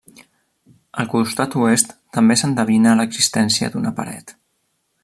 [1.03, 4.37] Al costat oest també s'endevina l'existència d'una paret.